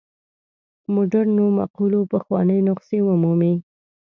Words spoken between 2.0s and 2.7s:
پخوانۍ